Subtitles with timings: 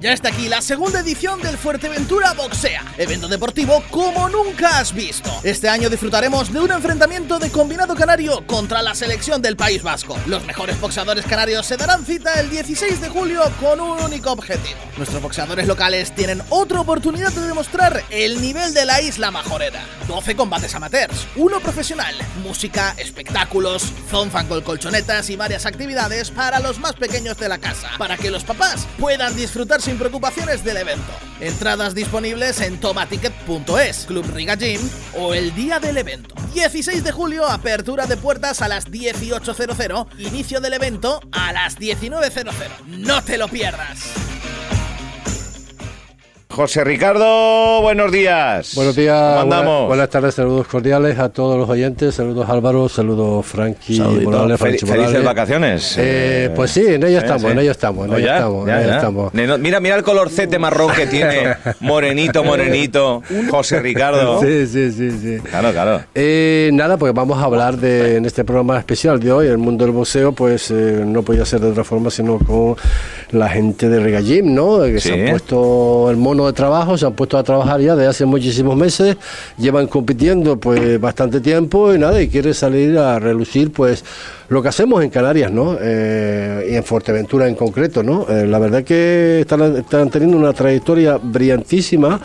[0.00, 5.28] Ya está aquí la segunda edición del Fuerteventura Boxea, evento deportivo como nunca has visto.
[5.42, 10.16] Este año disfrutaremos de un enfrentamiento de combinado canario contra la selección del País Vasco.
[10.26, 14.78] Los mejores boxeadores canarios se darán cita el 16 de julio con un único objetivo.
[14.96, 19.84] Nuestros boxeadores locales tienen otra oportunidad de demostrar el nivel de la isla majorera.
[20.06, 26.78] 12 combates amateurs, uno profesional, música, espectáculos, zonfan con colchonetas y varias actividades para los
[26.78, 31.10] más pequeños de la casa, para que los papás puedan disfrutar sin preocupaciones del evento.
[31.40, 34.82] Entradas disponibles en tomaticket.es, Club Riga Gym
[35.14, 36.34] o el día del evento.
[36.52, 42.84] 16 de julio, apertura de puertas a las 18.00, inicio del evento a las 19.00.
[42.86, 44.12] No te lo pierdas.
[46.58, 48.74] José Ricardo, buenos días.
[48.74, 49.16] Buenos días.
[49.16, 49.86] andamos?
[49.86, 52.16] Buenas, tardes, saludos cordiales a todos los oyentes.
[52.16, 55.94] Saludos Álvaro, saludos Frankie Morales, Felices vacaciones.
[55.98, 59.34] Eh, pues sí, en ello estamos, en ello estamos, en ello estamos, en ello estamos.
[59.34, 64.40] Mira, mira el colorcete marrón que tiene, morenito, morenito, José Ricardo.
[64.48, 65.38] Sí, sí, sí, sí.
[65.48, 66.02] Claro, claro.
[66.14, 69.84] Eh, nada, pues vamos a hablar de, en este programa especial de hoy, el mundo
[69.84, 72.76] del boxeo, pues eh, no podía ser de otra forma sino con
[73.30, 74.82] la gente de Regallín, ¿no?
[74.82, 78.08] Que se han puesto el mono de trabajo, se han puesto a trabajar ya desde
[78.08, 79.16] hace muchísimos meses,
[79.56, 84.04] llevan compitiendo pues bastante tiempo y nada, y quiere salir a relucir pues
[84.48, 85.76] lo que hacemos en Canarias, ¿no?
[85.80, 88.26] Eh, y en Fuerteventura en concreto, ¿no?
[88.28, 92.20] Eh, la verdad que están, están, teniendo una trayectoria brillantísima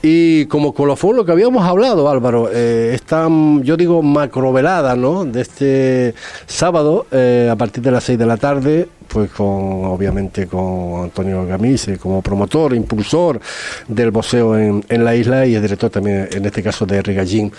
[0.00, 3.28] y como colofón lo que habíamos hablado, Álvaro, eh, esta,
[3.62, 5.24] yo digo, macrovelada, ¿no?
[5.24, 6.14] De este
[6.46, 11.98] sábado a partir de las 6 de la tarde pues con obviamente con Antonio Gamise
[11.98, 13.40] como promotor, impulsor
[13.88, 17.52] del boxeo en, en, la isla y el director también en este caso de Regallín.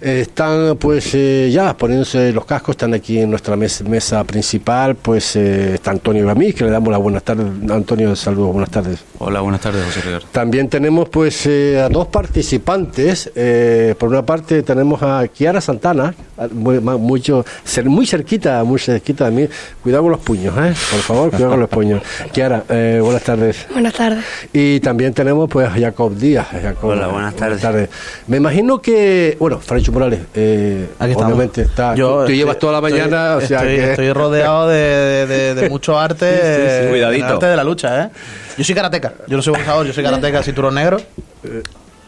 [0.00, 5.36] Eh, están pues eh, ya poniéndose los cascos, están aquí en nuestra mesa, principal, pues
[5.36, 7.46] eh, está Antonio Gamis, que le damos las buenas tardes.
[7.70, 9.04] Antonio, saludos, buenas tardes.
[9.18, 10.26] Hola, buenas tardes, José Ricardo.
[10.32, 13.30] También tenemos pues a dos participantes.
[13.98, 16.14] por una parte tenemos a Kiara Santana,
[16.52, 17.44] muy, mucho,
[17.84, 19.48] muy cerquita, muy cerquita de mí.
[19.82, 20.74] Cuidado con los puños, ¿eh?
[20.90, 22.02] por favor, cuidado con los puños.
[22.32, 23.66] Kiara, eh, buenas tardes.
[23.72, 24.24] Buenas tardes.
[24.52, 26.48] Y también tenemos pues a Jacob Díaz.
[26.82, 27.88] Hola, buenas tardes.
[28.26, 31.94] Me imagino que, bueno, Francho Morales, eh, obviamente está.
[31.94, 36.88] Yo, tú, llevas toda la mañana, estoy, o sea estoy, rodeado de, de, mucho arte,
[36.90, 37.26] Cuidadito.
[37.26, 38.10] arte de la lucha, ¿eh?
[38.56, 40.98] Yo soy karateca, yo no soy boxeador, yo soy karateca, cinturón negro.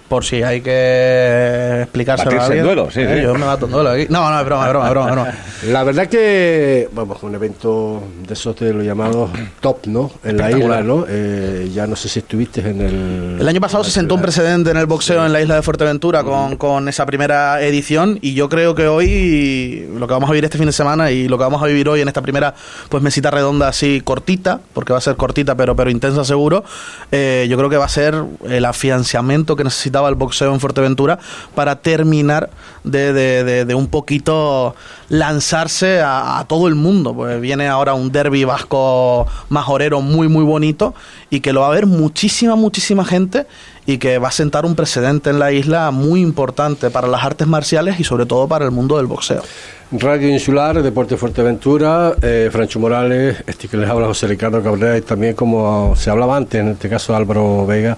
[0.08, 4.06] Por si hay que explicárselo a duelo, sí, eh, Yo me mato en duelo aquí.
[4.08, 5.34] No, no, es broma, es broma, es broma, broma.
[5.64, 9.30] La verdad que, vamos, un evento de esos de los llamados
[9.60, 10.12] top, ¿no?
[10.22, 11.04] En la isla, ¿no?
[11.08, 13.40] Eh, ya no sé si estuviste en el...
[13.40, 16.22] El año pasado se sentó un precedente en el boxeo en la isla de Fuerteventura
[16.22, 20.44] con, con esa primera edición y yo creo que hoy, lo que vamos a vivir
[20.44, 22.54] este fin de semana y lo que vamos a vivir hoy en esta primera
[22.88, 26.64] pues mesita redonda así cortita, porque va a ser cortita pero, pero intensa seguro,
[27.10, 28.14] eh, yo creo que va a ser
[28.48, 31.18] el afianciamiento que necesita el boxeo en Fuerteventura
[31.54, 32.50] para terminar
[32.84, 34.74] de, un poquito
[35.08, 37.14] lanzarse a, todo el mundo.
[37.14, 40.94] Pues viene ahora un derby vasco majorero muy, muy bonito
[41.30, 43.46] y que lo va a ver muchísima, muchísima gente
[43.86, 47.46] y que va a sentar un precedente en la isla muy importante para las artes
[47.46, 49.42] marciales y sobre todo para el mundo del boxeo.
[49.92, 55.02] Radio Insular, Deporte Fuerteventura, eh, Francho Morales, este que les habla José Ricardo Cabrera y
[55.02, 57.96] también como se hablaba antes, en este caso Álvaro Vega,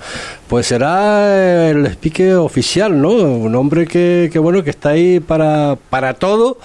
[0.48, 3.12] pues será el speaker oficial, ¿no?
[3.12, 6.58] Un hombre que, que bueno, que está ahí para, para todo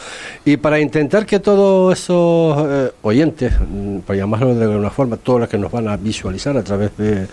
[0.43, 5.39] y para intentar que todos esos eh, oyentes, mm, por llamarlo de alguna forma, todos
[5.39, 7.27] los que nos van a visualizar a través de,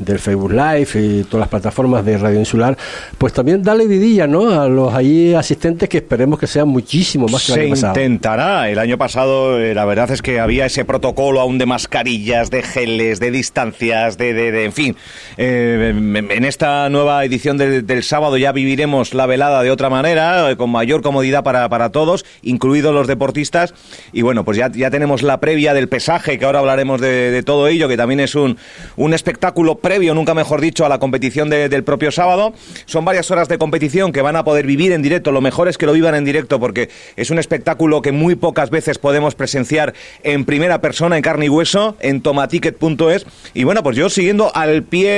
[0.00, 2.76] del Facebook Live y todas las plataformas de Radio Insular,
[3.16, 4.50] pues también darle vidilla, ¿no?
[4.50, 8.68] A los ahí asistentes que esperemos que sean muchísimo más se intentará.
[8.70, 12.62] El año pasado, eh, la verdad es que había ese protocolo aún de mascarillas, de
[12.62, 14.96] geles, de distancias, de, de, en fin.
[15.36, 20.56] Eh, en esta nueva edición del sábado ya viviremos la velada de otra manera, eh,
[20.56, 23.74] con mayor comodidad para, para todos, incluidos los deportistas.
[24.12, 27.68] Y bueno, pues ya, ya tenemos la previa del pesaje, que ahora hablaremos de, todo
[27.68, 28.58] ello, que también es un,
[28.96, 32.52] un espectáculo previo, nunca mejor dicho, a la competición del propio sábado.
[32.86, 35.32] Son varias horas de competición que van a poder vivir en directo.
[35.32, 38.36] Lo mejor es que lo vivan en directo porque es es un espectáculo que muy
[38.36, 43.26] pocas veces podemos presenciar en primera persona, en carne y hueso, en tomaticket.es.
[43.52, 45.10] Y bueno, pues yo siguiendo al pie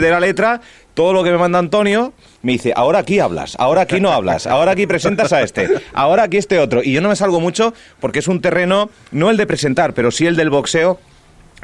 [0.00, 0.62] de la letra
[0.94, 4.46] todo lo que me manda Antonio, me dice, ahora aquí hablas, ahora aquí no hablas,
[4.46, 6.82] ahora aquí presentas a este, ahora aquí este otro.
[6.82, 10.10] Y yo no me salgo mucho porque es un terreno, no el de presentar, pero
[10.10, 10.98] sí el del boxeo.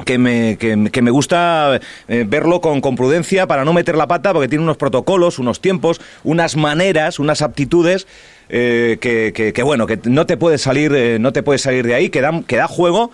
[0.05, 4.33] Que me, que, me gusta eh, verlo con, con prudencia para no meter la pata
[4.33, 8.07] porque tiene unos protocolos, unos tiempos, unas maneras, unas aptitudes
[8.53, 12.09] eh, que, bueno, que no te puedes salir, eh, no te puedes salir de ahí,
[12.09, 13.11] que da, que da juego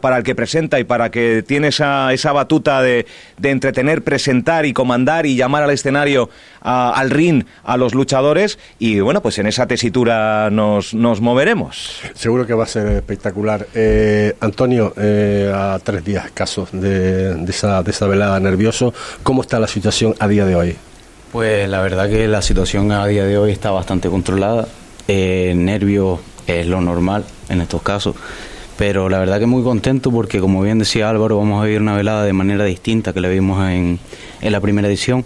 [0.00, 3.06] para el que presenta y para que tiene esa, esa batuta de,
[3.38, 6.28] de entretener, presentar y comandar y llamar al escenario,
[6.60, 8.58] al ring, a los luchadores.
[8.80, 12.00] Y bueno, pues en esa tesitura nos, nos moveremos.
[12.14, 13.68] Seguro que va a ser espectacular.
[14.40, 18.92] Antonio, a tres días casos de, de, esa, de esa velada nervioso,
[19.22, 20.76] ¿cómo está la situación a día de hoy?
[21.30, 24.66] Pues la verdad que la situación a día de hoy está bastante controlada.
[25.12, 28.14] Eh, es lo normal en estos casos.
[28.78, 31.96] Pero la verdad que muy contento porque, como bien decía Álvaro, vamos a vivir una
[31.96, 33.98] velada de manera distinta que la vimos en,
[34.40, 35.24] en la primera edición,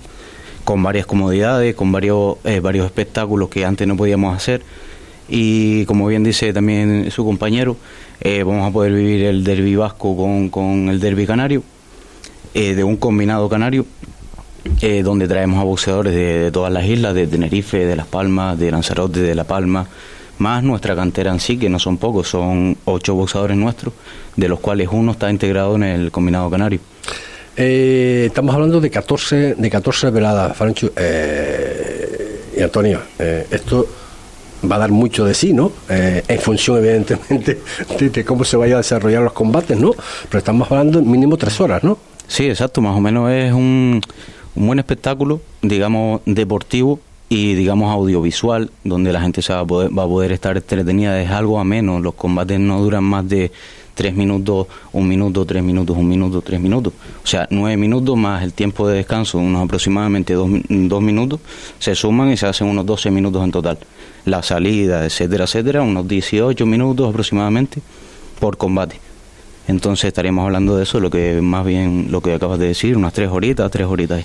[0.65, 4.63] con varias comodidades, con varios, eh, varios espectáculos que antes no podíamos hacer.
[5.29, 7.77] Y como bien dice también su compañero,
[8.23, 11.63] eh, vamos a poder vivir el derbi vasco con, con el derbi canario,
[12.55, 13.85] eh, de un combinado canario
[14.81, 18.71] eh, donde traemos a boxeadores de, todas las islas, de Tenerife, de Las Palmas, de
[18.71, 19.87] Lanzarote, de La Palma,
[20.39, 23.93] más nuestra cantera en sí, que no son pocos, son ocho boxeadores nuestros,
[24.37, 26.81] de los cuales uno está integrado en el combinado canario.
[27.57, 30.91] Eh, estamos hablando de 14, de 14 veladas, Francho.
[30.97, 33.87] Eh, y Antonio, esto
[34.71, 35.73] va a dar mucho de sí, ¿no?
[35.89, 37.61] en función, evidentemente,
[37.99, 39.93] de, cómo se vayan a desarrollar los combates, ¿no?
[40.29, 41.99] Pero estamos hablando mínimo tres horas, ¿no?
[42.27, 44.01] Sí, exacto, más o menos es un,
[44.57, 49.97] un buen espectáculo, digamos, deportivo y digamos audiovisual, donde la gente se va a poder,
[49.97, 53.51] va a poder estar entretenida, es algo ameno, los combates no duran más de
[53.95, 56.93] tres minutos, un minuto, tres minutos, un minuto, tres minutos.
[57.23, 61.41] O sea, nueve minutos más el tiempo de descanso, unos aproximadamente dos, dos minutos,
[61.79, 63.79] se suman y se hacen unos doce minutos en total.
[64.25, 67.81] La salida, etcétera, etcétera, unos dieciocho minutos aproximadamente
[68.39, 69.01] por combate.
[69.67, 73.13] Entonces estaríamos hablando de eso, lo que más bien lo que acabas de decir, unas
[73.13, 74.25] tres horitas, tres horitas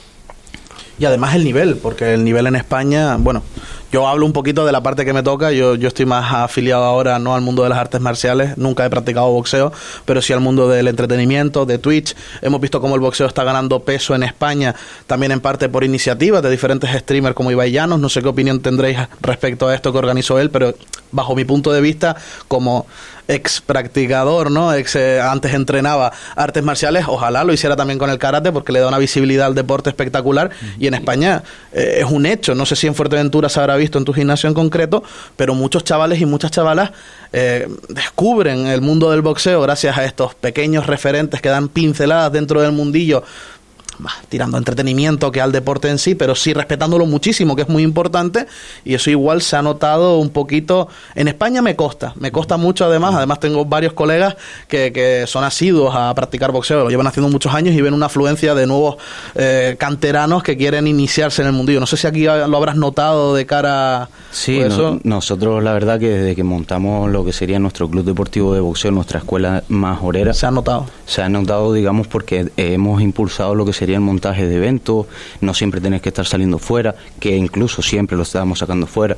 [0.99, 3.41] y además el nivel, porque el nivel en España, bueno,
[3.91, 6.83] yo hablo un poquito de la parte que me toca, yo, yo estoy más afiliado
[6.83, 9.71] ahora no al mundo de las artes marciales, nunca he practicado boxeo,
[10.05, 12.15] pero sí al mundo del entretenimiento, de Twitch.
[12.41, 14.75] Hemos visto cómo el boxeo está ganando peso en España,
[15.07, 18.59] también en parte por iniciativas de diferentes streamers como Ibai Llanos, no sé qué opinión
[18.59, 20.73] tendréis respecto a esto que organizó él, pero
[21.11, 22.15] bajo mi punto de vista,
[22.47, 22.85] como
[23.29, 24.73] ex practicador, ¿no?
[24.73, 28.79] Ex, eh, antes entrenaba artes marciales, ojalá lo hiciera también con el karate porque le
[28.79, 30.49] da una visibilidad al deporte espectacular.
[30.79, 33.97] Y en España eh, es un hecho, no sé si en Fuerteventura se habrá visto
[33.97, 35.03] en tu gimnasio en concreto,
[35.35, 36.91] pero muchos chavales y muchas chavalas
[37.33, 42.61] eh, descubren el mundo del boxeo gracias a estos pequeños referentes que dan pinceladas dentro
[42.61, 43.23] del mundillo
[44.29, 47.83] tirando a entretenimiento que al deporte en sí, pero sí respetándolo muchísimo, que es muy
[47.83, 48.47] importante,
[48.85, 50.87] y eso igual se ha notado un poquito.
[51.15, 54.35] En España me costa, me costa mucho además, además tengo varios colegas
[54.67, 58.07] que, que son asiduos a practicar boxeo, lo llevan haciendo muchos años y ven una
[58.07, 58.97] afluencia de nuevos
[59.35, 61.79] eh, canteranos que quieren iniciarse en el mundillo.
[61.79, 64.99] No sé si aquí lo habrás notado de cara Sí, eso.
[65.03, 68.91] nosotros la verdad que desde que montamos lo que sería nuestro club deportivo de boxeo,
[68.91, 70.85] nuestra escuela más orera, se ha notado.
[71.05, 75.05] Se ha notado, digamos, porque hemos impulsado lo que sería el montaje de eventos,
[75.41, 79.17] no siempre tenés que estar saliendo fuera, que incluso siempre lo estábamos sacando fuera.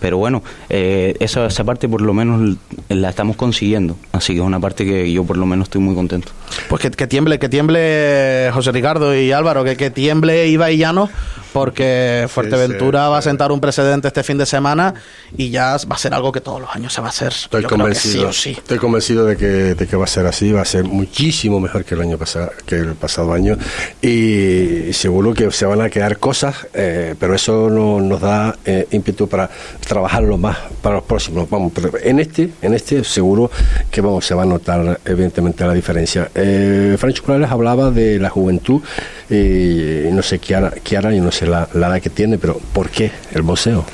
[0.00, 2.56] Pero bueno, eh, esa, esa parte por lo menos
[2.88, 5.94] la estamos consiguiendo, así que es una parte que yo por lo menos estoy muy
[5.94, 6.32] contento.
[6.68, 11.08] Pues que, tiemble, que tiemble José Ricardo y Álvaro, que, que tiemble Iba y Llano,
[11.56, 14.92] porque Fuerteventura va a sentar un precedente este fin de semana
[15.38, 17.32] y ya va a ser algo que todos los años se va a hacer.
[17.32, 20.66] Estoy convencido, sí, Estoy convencido de que, de que va a ser así, va a
[20.66, 23.56] ser muchísimo mejor que el año pasado, que el pasado año
[24.02, 28.86] y seguro que se van a quedar cosas, eh, pero eso no, nos da eh,
[28.90, 29.48] ímpetu para
[29.86, 31.48] trabajarlo más para los próximos.
[31.48, 33.50] Vamos, en este, en este seguro
[33.90, 36.30] que vamos, se va a notar evidentemente la diferencia.
[36.34, 38.82] Eh, Francho Morales hablaba de la juventud
[39.30, 43.10] y no sé, Kiara, Kiara yo no sé la, edad que tiene, pero ¿por qué
[43.32, 43.84] el boxeo?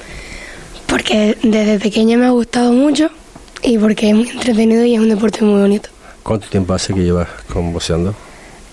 [0.87, 3.11] Porque desde pequeña me ha gustado mucho
[3.63, 5.89] y porque es muy entretenido y es un deporte muy bonito.
[6.23, 8.15] ¿Cuánto tiempo hace que llevas con boxeando?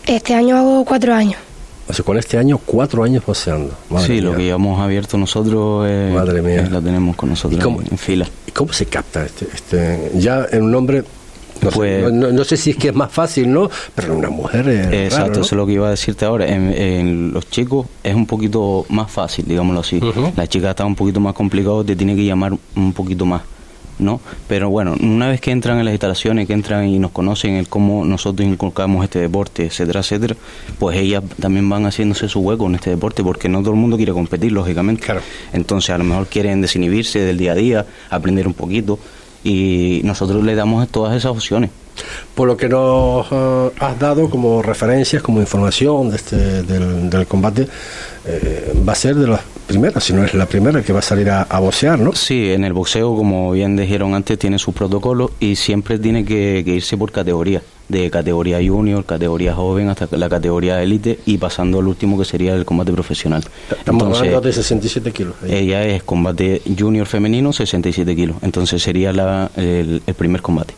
[0.06, 1.49] Este año hago cuatro años.
[1.90, 3.74] O sea, con este año, cuatro años boxeando.
[4.06, 6.68] sí, lo que llevamos abierto nosotros eh, Madre mía.
[6.70, 8.28] lo tenemos con nosotros en fila.
[8.46, 11.04] ¿Y cómo se capta este, este ya en un hombre
[11.62, 13.70] no, sé, pues- no, sé si es que es más fácil, ¿no?
[13.96, 16.48] Pero una mujer es Exacto, eso es lo que iba a decirte ahora.
[16.48, 20.00] En, los chicos es un poquito más fácil, digámoslo así.
[20.36, 23.42] La chica está un poquito más complicado, te tiene que llamar un poquito más.
[24.00, 24.20] ¿No?
[24.48, 27.68] Pero bueno, una vez que entran en las instalaciones, que entran y nos conocen el
[27.68, 30.36] cómo nosotros inculcamos este deporte, etcétera, etcétera,
[30.80, 33.98] pues ellas también van haciéndose su hueco en este deporte, porque no todo el mundo
[33.98, 35.06] quiere competir, lógicamente.
[35.54, 39.00] Entonces, a lo mejor quieren desinhibirse del día a día, aprender un poquito,
[39.44, 41.70] y nosotros le damos todas esas opciones.
[42.34, 47.68] Por lo que nos eh, has dado como referencias, como información de este, del, combate,
[48.26, 49.40] eh, va a ser de los
[49.70, 52.14] primera, si no es la primera que va a salir a, a boxear, ¿no?
[52.14, 56.64] Sí, en el boxeo, como bien dijeron antes, tiene su protocolo y siempre tiene que,
[56.66, 61.80] que irse por categoría, de categoría junior, categoría joven, hasta la categoría élite y pasando
[61.80, 63.44] al último que sería el combate profesional.
[63.72, 65.36] Estamos hablando de 67 kilos.
[65.44, 65.54] ahí.
[65.54, 68.38] ella es combate junior femenino, 67 kilos.
[68.42, 70.74] Entonces sería la, el, el primer combate.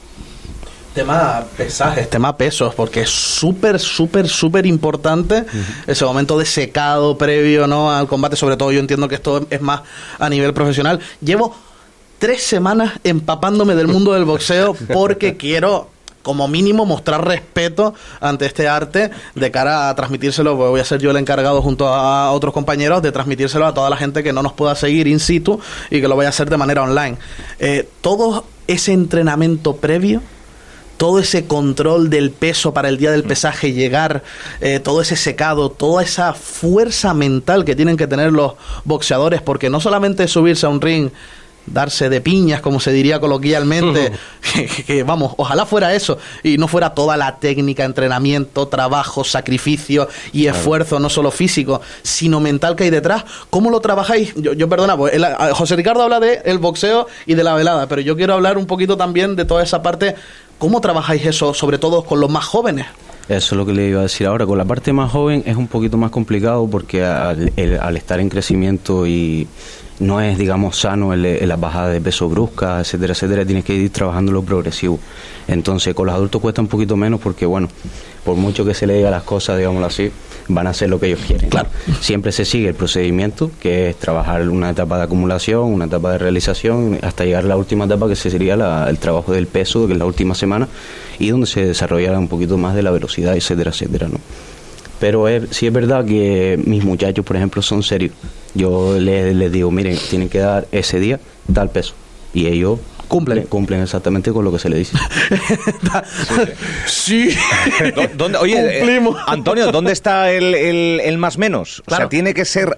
[0.94, 5.46] Tema pesajes, tema pesos, porque es súper, súper, súper importante
[5.88, 7.92] ese momento de secado previo ¿no?
[7.92, 8.36] al combate.
[8.36, 9.84] Sobre todo, yo entiendo que esto es más
[10.20, 11.00] a nivel profesional.
[11.22, 11.56] Llevo
[12.20, 15.90] tres semanas empapándome del mundo del boxeo porque quiero
[16.24, 21.12] como mínimo mostrar respeto ante este arte de cara a transmitírselo, voy a ser yo
[21.12, 24.54] el encargado junto a otros compañeros de transmitírselo a toda la gente que no nos
[24.54, 27.18] pueda seguir in situ y que lo vaya a hacer de manera online.
[27.60, 30.22] Eh, todo ese entrenamiento previo
[31.02, 34.22] todo ese control del peso para el día del pesaje llegar,
[34.60, 38.54] eh, todo ese secado, toda esa fuerza mental que tienen que tener los
[38.84, 41.10] boxeadores, porque no solamente subirse a un ring,
[41.74, 44.12] darse de piñas, como se diría coloquialmente,
[44.54, 50.08] que, que, vamos, ojalá fuera eso, y no fuera toda la técnica, entrenamiento, trabajo, sacrificio
[50.34, 53.24] y esfuerzo, no solo físico, sino mental que hay detrás.
[53.50, 54.34] ¿Cómo lo trabajáis?
[54.36, 57.88] Yo, yo perdona, pues, el- José Ricardo habla de el boxeo y de la velada,
[57.88, 60.16] pero yo quiero hablar un poquito también de toda esa parte.
[60.58, 62.86] ¿Cómo trabajáis eso, sobre todo con los más jóvenes?
[63.30, 64.46] Eso es lo que le iba a decir ahora.
[64.46, 68.20] Con la parte más joven es un poquito más complicado porque al, el- al estar
[68.20, 69.48] en crecimiento y
[70.02, 73.74] no es, digamos, sano el, el- la bajada de peso brusca, etcétera, etcétera, tienes que
[73.74, 75.00] ir trabajando lo progresivo.
[75.48, 77.68] Entonces, con los adultos cuesta un poquito menos porque, bueno,
[78.26, 80.12] por mucho que se le diga las cosas, digámoslo así,
[80.48, 81.50] van a hacer lo que ellos quieren.
[81.50, 81.70] Claro.
[82.02, 86.18] Siempre se sigue el procedimiento, que es trabajar una etapa de acumulación, una etapa de
[86.18, 89.94] realización, hasta llegar a la última etapa, que sería la- el trabajo del peso, que
[89.94, 90.68] es la última semana,
[91.20, 94.18] y donde se desarrollará un poquito más de la velocidad, etcétera, etcétera, ¿no?
[95.00, 98.14] Pero es, sí es verdad que mis muchachos, por ejemplo, son serios.
[98.54, 101.20] Yo les, les digo, miren, tienen que dar ese día
[101.54, 101.94] tal peso.
[102.34, 103.44] Y ellos Cumplen.
[103.44, 104.98] cumplen exactamente con lo que se les dice.
[106.86, 107.30] Sí.
[107.96, 109.18] ¿Dó- ¿Dónde, oye, eh, Cumplimos.
[109.28, 111.84] Antonio, ¿dónde está el, el- el más menos?
[111.88, 112.78] O sea, tiene que ser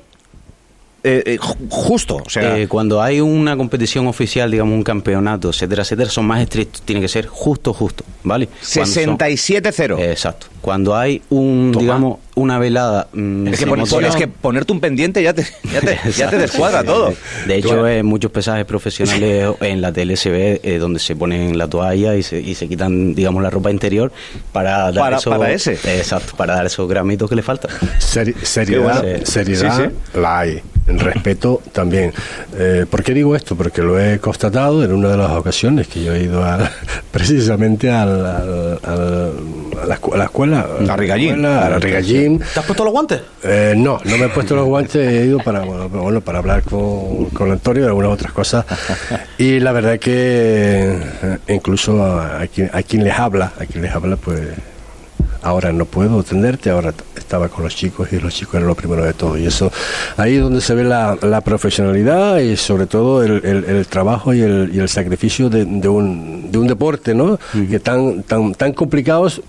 [1.03, 2.21] eh, eh, ju- justo.
[2.25, 6.41] O sea, Eh, cuando hay una competición oficial, digamos un campeonato, etcétera, etcétera, son más
[6.41, 6.81] estrictos.
[6.83, 8.47] Tiene que ser justo, justo, ¿vale?
[8.47, 9.97] Cuando son- 67-0.
[9.99, 10.47] Eh, Exacto.
[10.61, 11.81] Cuando hay un, Toma.
[11.83, 13.07] digamos, una velada.
[13.11, 15.99] mm, es, que sin pon- emoción- es que ponerte un pendiente ya te, ya te,
[16.15, 17.13] ya te descuadra todo.
[17.47, 21.57] De hecho, en muchos pesajes profesionales en la tele se ve eh, donde se ponen
[21.57, 24.13] la toalla y se, y se quitan, digamos, la ropa interior
[24.53, 25.73] para dar Para- eso- para ese.
[25.73, 27.69] Exacto, para dar esos gramitos que le faltan.
[27.99, 29.25] Seri- seriedad, bueno.
[29.25, 30.61] seriedad Sí, la hay.
[30.85, 32.11] Respeto también.
[32.57, 33.55] Eh, ¿Por qué digo esto?
[33.55, 36.69] Porque lo he constatado en una de las ocasiones que yo he ido a-
[37.11, 39.33] precisamente al- al- al-
[39.81, 40.65] a, la, escu- a la escuela.
[40.89, 41.45] A Rigallín.
[41.45, 42.39] A la Rigallín.
[42.39, 43.21] ¿Te has puesto los guantes?
[43.43, 46.63] Eh, no, no me he puesto los guantes, he ido para, bueno, bueno, para hablar
[46.63, 48.65] con, con Antonio y algunas otras cosas.
[49.37, 53.83] Y la verdad que eh, incluso a, a quien, a quien les habla, a quien
[53.83, 54.41] les habla, pues
[55.43, 59.03] ahora no puedo atenderte, ahora estaba con los chicos y los chicos eran lo primero
[59.03, 59.37] de todo.
[59.37, 59.71] Y eso,
[60.17, 64.33] ahí es donde se ve la, la profesionalidad y sobre todo el, el- el trabajo
[64.33, 67.37] y el, y el sacrificio de, de un, de un deporte, ¿no?
[67.69, 69.41] Que tan, tan, tan complicados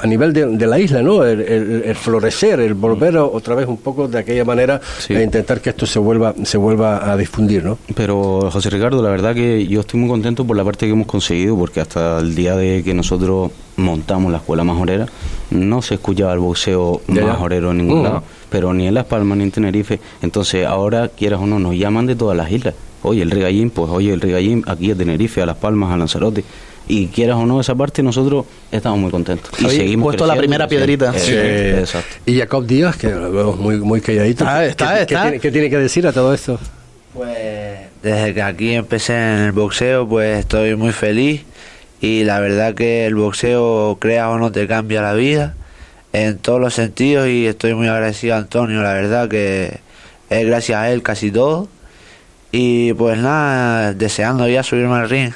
[0.00, 1.24] a nivel de, de la isla, ¿no?
[1.24, 5.14] El, el- el florecer, el volver otra vez un poco de aquella manera Sí.
[5.14, 7.78] intentar que esto se vuelva, se vuelva a difundir, ¿no?
[7.94, 11.06] Pero José Ricardo, la verdad que yo estoy muy contento por la parte que hemos
[11.06, 15.06] conseguido, porque hasta el día de que nosotros montamos la escuela majorera,
[15.50, 18.04] no se escuchaba el boxeo majorero en ningún Mm.
[18.04, 20.00] lado, pero ni en Las Palmas ni en Tenerife.
[20.22, 22.74] Entonces ahora, quieras o no, nos llaman de todas las islas.
[23.02, 26.44] Oye, el regallín, pues oye, el regallín aquí a Tenerife, a Las Palmas, a Lanzarote.
[26.92, 29.48] Y quieras o no, esa parte nosotros estamos muy contentos.
[29.60, 31.12] Y seguimos puesto la primera piedrita.
[31.14, 31.80] Eh, Sí.
[31.80, 32.16] Exacto.
[32.26, 34.42] Y Jacob Díaz, que lo vemos muy, muy calladito.
[34.42, 35.22] Está, está, ¿Qué, qué está.
[35.22, 36.58] tiene, qué tiene que decir a todo esto?
[37.14, 37.30] Pues
[38.02, 41.42] desde que aquí empecé en el boxeo, pues estoy muy feliz
[42.00, 45.54] y la verdad que el boxeo, creas o no, te cambia la vida
[46.12, 49.78] en todos los sentidos y estoy muy agradecido a Antonio, la verdad que
[50.28, 51.68] es gracias a él casi todo
[52.50, 55.32] y pues nada, deseando ya subirme al ring.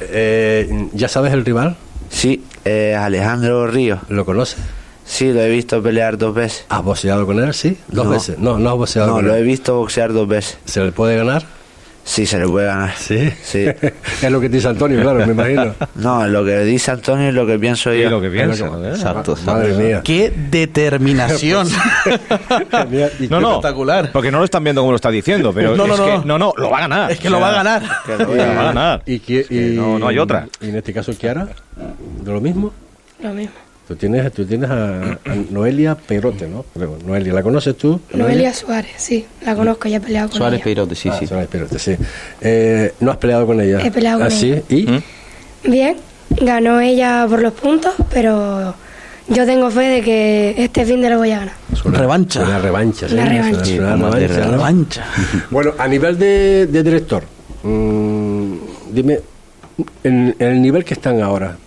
[0.00, 1.76] Eh, ¿Ya sabes el rival?
[2.10, 4.58] Sí, eh, Alejandro Ríos, ¿Lo conoces?
[5.04, 6.64] sí, lo he visto pelear dos veces.
[6.68, 7.52] ¿Has boxeado con él?
[7.54, 7.76] Sí.
[7.88, 8.10] ¿Dos No.
[8.10, 8.38] veces?
[8.38, 9.44] No, no has boxeado No, con lo he él.
[9.44, 10.58] visto boxear dos veces.
[10.64, 11.44] ¿Se le puede ganar?
[12.06, 12.94] Sí, se le puede ganar.
[12.98, 13.30] Sí.
[13.42, 13.64] Sí.
[14.22, 15.74] es lo que dice Antonio, claro, me imagino.
[15.94, 18.10] No, lo que dice Antonio es lo que pienso Y yo.
[18.10, 18.52] lo que piensa.
[18.66, 18.90] Es lo que- ¿eh?
[18.90, 19.82] Exacto, Madre exacto.
[19.88, 20.00] mía.
[20.04, 21.66] ¡Qué determinación!
[23.20, 24.10] Y No, no, Espectacular.
[24.12, 26.26] porque no lo están viendo como lo está diciendo, pero No, no, es no, que,
[26.26, 26.38] no.
[26.38, 27.10] no, lo va a ganar.
[27.10, 27.82] es que O lo va a ganar.
[28.04, 29.02] Que lo va a ganar.
[29.06, 30.46] ¿Y, qui- que y- no- no hay otra.
[30.60, 31.48] Y en este caso, Kiara,
[32.22, 32.72] ¿de lo mismo?
[33.22, 33.54] Lo mismo.
[33.86, 35.18] Tú tienes, tú tienes a,
[35.50, 36.64] Noelia Perote, ¿no?
[37.06, 38.00] Noelia, ¿la conoces tú?
[38.14, 40.64] Noelia, Suárez, sí, la conozco, ya he peleado con Suárez ella.
[40.64, 41.26] Perote, sí, Ah, sí.
[41.26, 41.94] Suárez Perote, sí.
[42.40, 43.80] Eh, ¿No has peleado con ella?
[43.84, 44.52] He peleado con ¿Ah, sí?
[44.52, 44.62] ella.
[44.70, 44.86] ¿Y?
[44.86, 45.02] ¿Mm?
[45.70, 45.96] Bien,
[46.30, 48.74] ganó ella por los puntos, pero
[49.28, 51.54] yo tengo fe de que este fin de lo voy a ganar.
[51.84, 52.42] Revancha.
[52.42, 53.14] Una revancha, sí.
[53.14, 53.56] Una revancha.
[53.58, 54.50] Una, Sí, una revancha, ¿no?
[54.52, 55.04] Revancha.
[55.50, 57.22] Bueno, a nivel de, de director,
[57.62, 58.54] mm,
[58.92, 59.20] dime,
[60.04, 61.58] en, en el nivel que están ahora,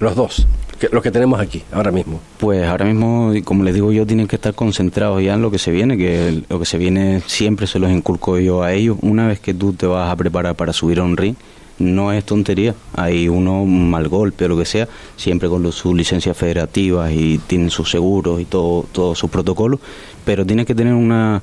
[0.00, 0.46] los dos,
[0.88, 2.20] que, los que tenemos aquí, ahora mismo.
[2.38, 5.58] Pues ahora mismo, como les digo yo, tienen que estar concentrados ya en lo que
[5.58, 8.96] se viene, que lo que se viene siempre se los inculco yo a ellos.
[9.02, 11.36] Una vez que tú te vas a preparar para subir a un ring,
[11.78, 12.74] no es tontería.
[12.94, 17.38] Hay uno un mal golpe o lo que sea, siempre con sus licencias federativas y
[17.38, 19.80] tienen sus seguros y todo, todos sus protocolos,
[20.24, 21.42] pero tienes que tener una,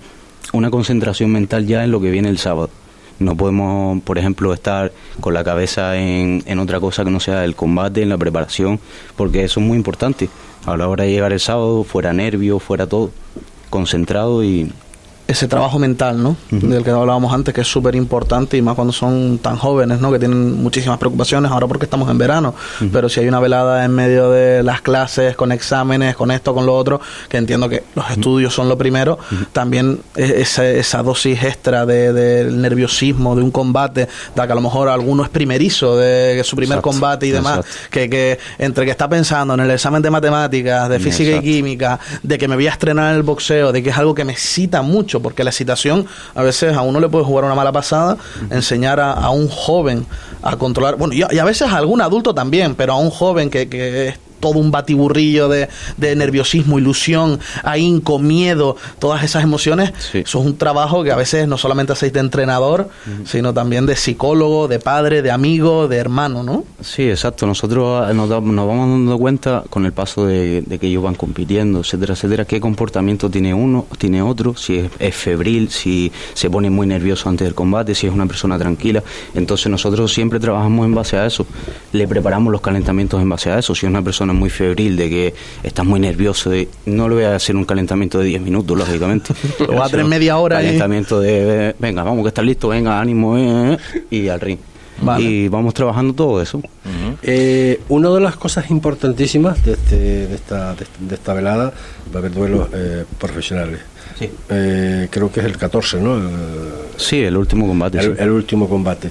[0.54, 2.70] una concentración mental ya en lo que viene el sábado.
[3.22, 7.46] No podemos, por ejemplo, estar con la cabeza en, en otra cosa que no sea
[7.46, 8.80] el combate, en la preparación,
[9.16, 10.30] porque eso es muy importante.
[10.66, 13.12] A la hora de llegar el sábado, fuera nervio, fuera todo,
[13.70, 14.72] concentrado y
[15.32, 16.36] ese trabajo mental, ¿no?
[16.50, 20.12] Del que hablábamos antes, que es súper importante y más cuando son tan jóvenes, ¿no?
[20.12, 22.54] Que tienen muchísimas preocupaciones, ahora porque estamos en verano,
[22.92, 26.66] pero si hay una velada en medio de las clases, con exámenes, con esto, con
[26.66, 29.18] lo otro, que entiendo que los estudios son lo primero,
[29.54, 34.02] también e- esa, esa dosis extra de- del nerviosismo, de un combate,
[34.36, 37.60] de que a lo mejor alguno es primerizo, de su primer Exacto, combate y demás,
[37.60, 37.88] exacto.
[37.92, 41.48] que, que entre que está pensando en el examen de matemáticas, de física Exacto.
[41.48, 44.14] y química, de que me voy a estrenar en el boxeo, de que es algo
[44.16, 47.56] que me excita mucho, porque la excitación a veces a uno le puede jugar una
[47.56, 48.18] mala pasada,
[48.50, 50.06] enseñar a, a un joven
[50.42, 53.10] a controlar, bueno, y a, y a veces a algún adulto también, pero a un
[53.10, 59.44] joven que, que es todo un batiburrillo de, de nerviosismo, ilusión, ahínco, miedo, todas esas
[59.44, 60.18] emociones, Sí.
[60.20, 62.90] eso es un trabajo que a veces no solamente hacéis de entrenador,
[63.24, 66.66] sino también de psicólogo, de padre, de amigo, de hermano, ¿no?
[66.82, 67.46] Sí, exacto.
[67.46, 71.04] Nosotros ah, nos, da- nos vamos dando cuenta con el paso de, de que ellos
[71.04, 76.12] van compitiendo, etcétera, etcétera, qué comportamiento tiene uno, tiene otro, si es, es febril, si
[76.34, 79.04] se pone muy nervioso antes del combate, si es una persona tranquila.
[79.36, 81.46] Entonces nosotros siempre trabajamos en base a eso.
[81.94, 83.76] Le preparamos los calentamientos en base a eso.
[83.76, 85.34] Si es una persona muy febril, de que
[85.64, 89.34] estás muy nervioso, de- no le voy a hacer un calentamiento de 10 minutos, lógicamente.
[89.60, 90.66] Lo va a tener media hora ahí.
[90.66, 94.60] Calentamiento de, venga, vamos que estás listo, venga, ánimo, eh, eh, y al ring.
[95.04, 95.24] Vale.
[95.24, 96.62] Y vamos trabajando todo eso.
[97.24, 99.96] Eh, una de las cosas importantísimas de, este,
[100.28, 101.74] de, esta, de, de esta velada
[102.14, 103.80] va a haber duelos eh, profesionales.
[104.20, 104.30] Sí.
[104.50, 106.18] Eh, creo que es el 14, ¿no?
[106.18, 106.30] El,
[106.98, 107.98] Sí, el último combate.
[108.00, 108.22] el- sí.
[108.22, 109.10] el último combate.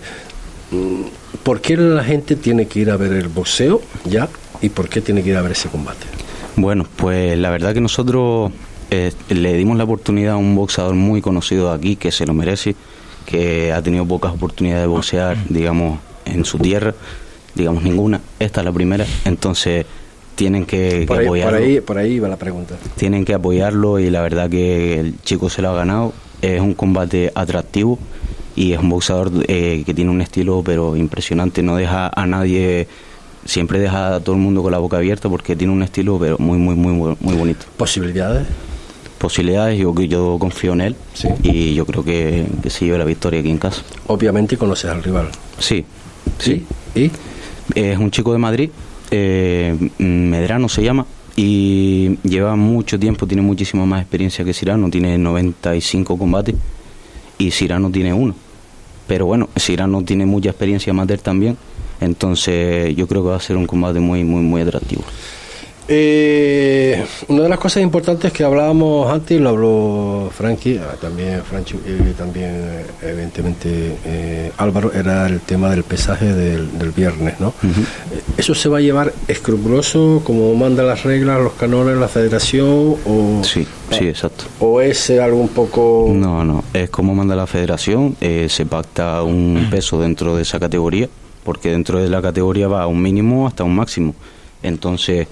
[0.70, 1.02] Mm,
[1.42, 4.28] ¿Por qué la gente tiene que ir a ver el boxeo ya
[4.61, 6.07] y por qué tiene que ir a ver ese combate?
[6.57, 8.53] Bueno, pues la verdad que nosotros
[8.90, 12.75] eh, le dimos la oportunidad a un boxeador muy conocido aquí que se lo merece,
[13.27, 16.94] que ha tenido pocas oportunidades de boxear, digamos, en su tierra,
[17.55, 18.20] digamos ninguna.
[18.38, 19.87] Esta es la primera, entonces
[20.35, 21.59] tienen que, que Por ahí, por, apoyarlo.
[21.59, 22.77] ahí, por ahí va la pregunta.
[22.96, 26.14] Tienen que apoyarlo y la verdad que el chico se lo ha ganado.
[26.42, 27.99] Es un combate atractivo
[28.57, 31.62] y es un boxeador eh, que tiene un estilo pero impresionante.
[31.62, 32.88] No deja a nadie,
[33.44, 36.37] siempre deja a todo el mundo con la boca abierta porque tiene un estilo pero
[36.38, 37.66] muy muy muy muy bonito.
[37.76, 38.46] ¿Posibilidades?
[39.18, 41.29] Posibilidades, yo yo confío en él Sí.
[41.42, 43.83] y yo creo que, que se lleve la victoria aquí en casa.
[44.07, 45.29] Obviamente conoces al rival.
[45.59, 45.85] Sí,
[46.38, 46.64] sí.
[46.94, 47.11] ¿Y?
[47.74, 48.70] Es un chico de Madrid,
[49.11, 51.05] eh, Medrano se llama,
[51.37, 56.55] y lleva mucho tiempo, tiene muchísima más experiencia que Cirano, tiene 95 combates
[57.38, 58.35] y Cirano tiene uno.
[59.07, 61.57] Pero bueno, Cirano tiene mucha experiencia amateur también,
[62.00, 65.02] entonces yo creo que va a ser un combate muy, muy, muy atractivo.
[65.92, 71.74] Eh, una de las cosas importantes que hablábamos antes, lo habló Frankie, ah, también Franchi,
[71.84, 77.48] eh, también evidentemente eh, Álvaro, era el tema del pesaje del, del viernes, ¿no?
[77.64, 82.94] Eh, ¿Eso se va a llevar escrupuloso como manda las reglas, los canones, la federación
[83.04, 84.44] o, Sí, sí, exacto.
[84.60, 86.08] o es algo un poco...
[86.14, 90.60] No, no, es como manda la federación, eh, se pacta un peso dentro de esa
[90.60, 91.08] categoría,
[91.44, 94.14] porque dentro de la categoría va a un mínimo hasta un máximo.
[94.62, 95.26] Entonces,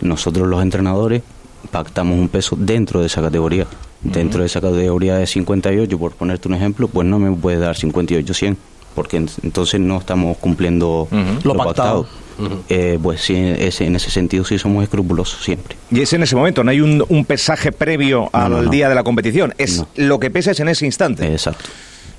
[0.00, 1.22] nosotros los entrenadores
[1.70, 3.66] pactamos un peso dentro de esa categoría.
[4.02, 7.76] Dentro de esa categoría de 58, por ponerte un ejemplo, pues no me puedes dar
[7.76, 8.56] 58-100,
[8.94, 11.06] porque en- entonces no estamos cumpliendo
[11.44, 12.04] Lo lo, pactado.
[12.04, 12.60] pactado.
[12.70, 15.76] Eh, pues sí, ese- en ese sentido sí somos escrupulosos siempre.
[15.90, 18.70] Y es en ese momento, no hay un, un pesaje previo al no, no.
[18.70, 19.52] día de la competición.
[19.58, 21.30] Es lo que pesas en ese instante.
[21.30, 21.66] Exacto.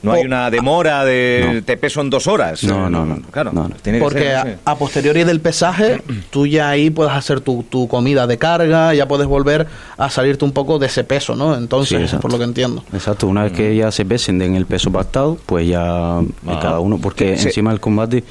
[0.03, 1.63] No hay una demora de No.
[1.63, 2.63] te peso en dos horas.
[2.63, 3.21] No, no, no.
[3.31, 3.75] Claro, No, no.
[3.81, 4.49] tiene que Porque ser, a, sí.
[4.65, 9.07] a posteriori del pesaje, tú ya ahí puedes hacer tu, tu comida de carga, ya
[9.07, 11.53] puedes volver a salirte un poco de ese peso, ¿no?
[11.55, 12.21] Sí, Entonces, exacto.
[12.21, 12.83] por lo que entiendo.
[12.93, 16.79] Exacto, una vez que ya se pesen den el peso pactado, pues ya eh, cada
[16.79, 17.47] uno, porque Sí.
[17.47, 18.23] encima el combate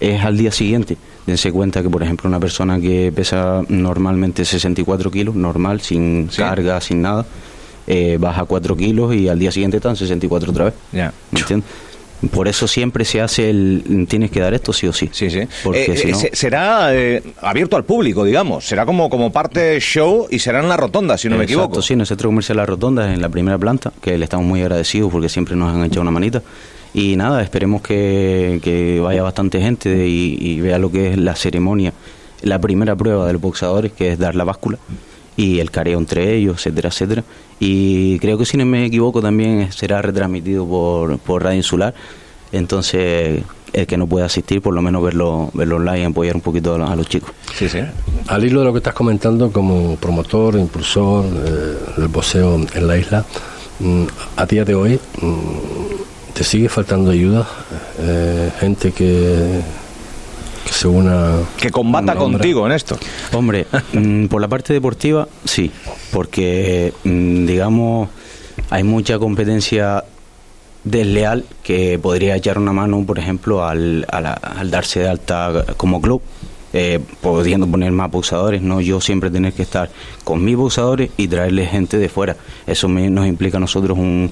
[0.00, 0.96] es al día siguiente.
[1.26, 6.80] dense cuenta que, por ejemplo, una persona que pesa normalmente 64 kilos, normal, sin carga,
[6.80, 7.26] sin nada,
[7.88, 10.74] eh, baja 4 kilos y al día siguiente están 64 otra vez.
[10.92, 11.12] Ya.
[11.32, 11.68] ¿Me entiendes?
[12.32, 14.06] Por eso siempre se hace el.
[14.08, 15.08] Tienes que dar esto sí o sí.
[15.12, 15.40] Sí, sí.
[15.62, 18.66] Porque Eh, si eh, no- se- será eh, abierto al público, digamos.
[18.66, 21.82] Será como, como parte show y será en la rotonda, si no me Exacto, equivoco.
[21.82, 24.60] sí, en el centro comercial La Rotonda, en la primera planta, que le estamos muy
[24.62, 26.42] agradecidos porque siempre nos han echado una manita.
[26.92, 31.36] Y nada, esperemos que, que vaya bastante gente y, y vea lo que es la
[31.36, 31.92] ceremonia,
[32.42, 34.78] la primera prueba de los boxeadores, que es dar la báscula
[35.38, 37.24] y el careo entre ellos, etcétera, etcétera.
[37.60, 41.94] Y creo que si no me equivoco también será retransmitido por, por Radio Insular.
[42.52, 46.40] Entonces, el que no pueda asistir, por lo menos verlo, verlo online y apoyar un
[46.40, 47.30] poquito a los- a los chicos.
[47.54, 47.78] Sí, sí.
[48.26, 52.96] Al hilo de lo que estás comentando como promotor, impulsor eh, del boxeo en la
[52.96, 53.24] isla,
[53.80, 54.04] mm,
[54.36, 57.46] a día de hoy, mm, ¿te sigue faltando ayuda?
[58.00, 59.60] Eh, gente que,
[60.68, 61.32] que se una...
[61.56, 62.98] Que combata contigo en esto.
[63.32, 65.70] Hombre, mm, por la parte deportiva, sí,
[66.12, 68.08] porque, mm, digamos,
[68.70, 70.04] hay mucha competencia
[70.84, 75.64] desleal que podría echar una mano, por ejemplo, al, a la- al darse de alta
[75.76, 76.22] como club,
[76.72, 79.90] eh, pudiendo poner más boxeadores, no yo siempre tener que estar
[80.24, 82.36] con mis boxeadores y traerle gente de fuera.
[82.66, 84.30] Eso me- nos implica a nosotros un,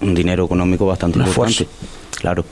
[0.00, 1.68] un dinero económico bastante importante.
[2.18, 2.44] Claro.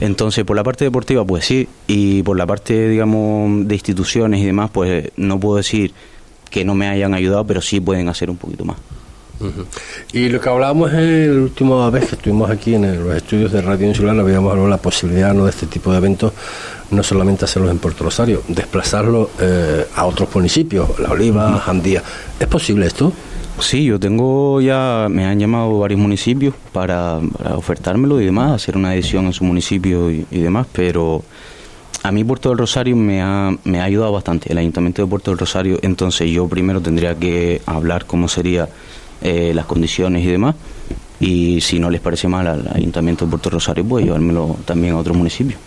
[0.00, 4.46] Entonces, por la parte deportiva, pues sí, y por la parte, digamos, de instituciones y
[4.46, 5.92] demás, pues no puedo decir
[6.50, 8.78] que no me hayan ayudado, pero sí pueden hacer un poquito más.
[10.12, 13.62] Y lo que hablábamos en la última vez que estuvimos aquí en los estudios de
[13.62, 15.44] Radio Insular, habíamos hablado de la posibilidad ¿no?
[15.44, 16.32] de este tipo de eventos,
[16.90, 22.02] no solamente hacerlos en Puerto Rosario, desplazarlos eh, a otros municipios, La Oliva, Jandía.
[22.38, 23.12] ¿Es posible esto?
[23.58, 28.76] Sí, yo tengo ya, me han llamado varios municipios para, para ofertármelo y demás, hacer
[28.76, 31.22] una edición en su municipio y, y demás, pero
[32.02, 35.30] a mí Puerto del Rosario me ha, me ha ayudado bastante, el Ayuntamiento de Puerto
[35.30, 38.68] del Rosario, entonces yo primero tendría que hablar cómo sería
[39.22, 40.54] eh, las condiciones y demás,
[41.20, 44.98] y si no les parece mal al Ayuntamiento de Puerto Rosario, pues llevármelo también a
[44.98, 45.60] otros municipios.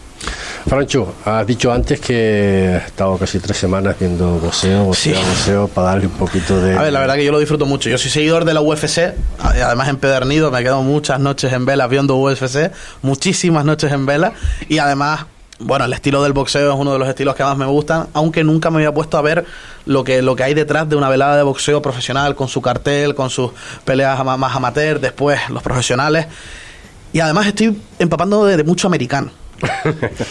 [0.65, 5.21] Francho, has dicho antes que has estado casi tres semanas viendo boxeo, boxeo, Sí.
[5.29, 6.77] boxeo, para darle un poquito de...
[6.77, 7.89] A ver, la verdad que yo lo disfruto mucho.
[7.89, 12.15] Yo soy seguidor de la UFC, además empedernido, me quedo muchas noches en vela viendo
[12.15, 14.31] UFC, muchísimas noches en vela,
[14.69, 15.25] y además,
[15.63, 18.43] bueno, el estilo del boxeo es uno de los estilos que más me gustan, aunque
[18.43, 19.45] nunca me había puesto a ver
[19.86, 23.15] lo que, lo que hay detrás de una velada de boxeo profesional, con su cartel,
[23.15, 23.52] con sus
[23.86, 26.28] peleas más amateur, después los profesionales.
[27.13, 29.32] Y además estoy empapando de, mucho americano.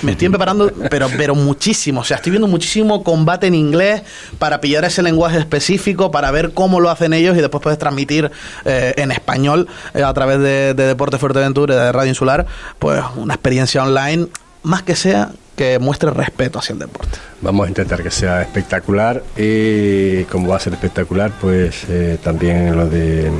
[0.02, 2.00] Me estoy preparando, pero, pero muchísimo.
[2.00, 4.02] O sea, estoy viendo muchísimo combate en inglés
[4.38, 8.30] para pillar ese lenguaje específico, para ver cómo lo hacen ellos y después puedes transmitir
[8.64, 12.46] eh, en español eh, a través de, de Deporte Fuerteventura de Radio Insular,
[12.78, 14.28] pues una experiencia online,
[14.62, 17.18] más que sea que muestre respeto hacia el deporte.
[17.42, 22.74] Vamos a intentar que sea espectacular y como va a ser espectacular, pues eh, también
[22.76, 23.30] lo de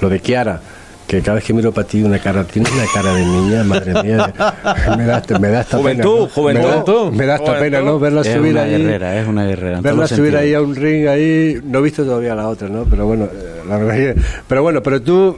[0.00, 0.60] lo de Kiara,
[1.06, 4.02] que cada vez que miro para ti una cara, tienes una cara de niña, madre
[4.02, 4.32] mía,
[4.96, 6.60] me da, me da esta Juventud, pena.
[6.60, 6.74] ¿no?
[6.84, 7.12] juventud.
[7.12, 7.60] Me da, me da esta Juventud.
[7.64, 7.98] pena, ¿no?
[7.98, 8.70] Verla Es subir una ahí.
[8.70, 9.80] guerrera, es una guerrera.
[9.80, 12.84] Verla subir ahí a un ring ahí, no he visto todavía la otra, ¿no?
[12.84, 15.36] Pero bueno, eh, la verdad es que, pero bueno, pero tú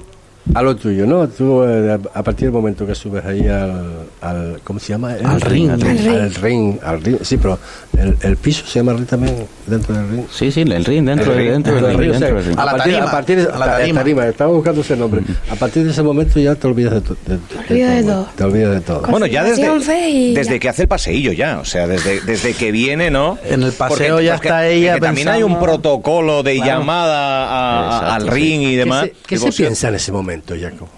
[0.54, 1.26] a lo tuyo, ¿no?
[1.28, 5.14] Tú eh, a a partir del momento que subes ahí al, al ¿cómo se llama?
[5.24, 5.98] Al ring, al ring.
[6.08, 7.58] Al ring, al ring, sí, pero
[7.98, 10.24] el, el piso se llama ring también dentro del ring.
[10.30, 12.36] Sí, sí, el ring, dentro, El ring, dentro del el ring, ring, o sea, dentro
[12.36, 12.58] del ring.
[12.58, 13.66] A la partir- tarima, a partir de, a la
[14.00, 14.26] tarima.
[14.26, 15.22] estaba buscando ese nombre.
[15.50, 18.14] A partir de ese momento ya te olvidas de, to- de, de todo.
[18.14, 18.28] todo.
[18.36, 19.02] Te olvidas de todo.
[19.08, 20.58] Bueno, ya desde, y desde ya.
[20.60, 23.38] que hace el paseillo ya, o sea, desde, desde que viene, ¿no?
[23.44, 26.80] En el paseo ya está ella porque también hay un pensando- protocolo de Claro.
[26.80, 28.30] llamada a- Exacto, al sí.
[28.30, 29.04] ring y ¿Qué demás.
[29.04, 30.88] se, qué se piensa en ese momento, Jacob?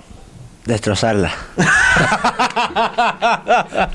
[0.65, 1.31] Destrozarla.